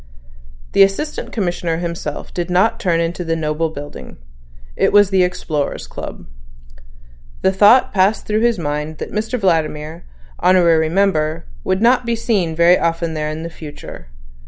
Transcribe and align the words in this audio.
The 0.71 0.81
Assistant 0.81 1.31
Commissioner 1.31 1.77
himself 1.77 2.33
did 2.33 2.49
not 2.49 2.79
turn 2.79 2.99
into 2.99 3.23
the 3.23 3.35
noble 3.35 3.69
building. 3.69 4.17
It 4.75 4.91
was 4.91 5.11
the 5.11 5.21
Explorers' 5.21 5.85
Club. 5.85 6.25
The 7.43 7.51
thought 7.51 7.93
passed 7.93 8.25
through 8.25 8.39
his 8.41 8.57
mind 8.57 8.97
that 8.97 9.11
Mr 9.11 9.37
Vladimir, 9.37 10.05
honorary 10.39 10.89
member, 10.89 11.45
would 11.63 11.83
not 11.83 12.03
be 12.03 12.15
seen 12.15 12.55
very 12.55 12.79
often 12.79 13.13
there 13.13 13.29
in 13.29 13.43
the 13.43 13.49
future. 13.51 14.07